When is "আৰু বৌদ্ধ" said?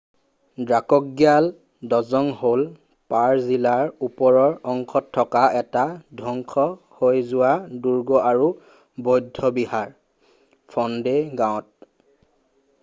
8.29-9.51